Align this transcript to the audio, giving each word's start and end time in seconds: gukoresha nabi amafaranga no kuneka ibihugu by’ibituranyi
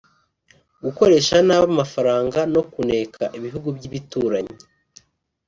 gukoresha 0.83 1.35
nabi 1.47 1.65
amafaranga 1.75 2.39
no 2.53 2.61
kuneka 2.71 3.23
ibihugu 3.37 3.67
by’ibituranyi 3.75 4.55